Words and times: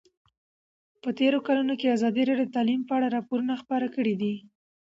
په 1.01 1.09
تېرو 1.19 1.39
کلونو 1.47 1.73
کې 1.79 1.93
ازادي 1.95 2.21
راډیو 2.29 2.47
د 2.49 2.53
تعلیم 2.55 2.81
په 2.85 2.93
اړه 2.97 3.07
راپورونه 3.15 3.53
خپاره 3.61 3.87
کړي 3.95 4.13
دي. 4.21 4.33